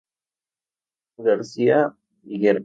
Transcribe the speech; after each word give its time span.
García 1.17 1.93
Higuera. 2.23 2.59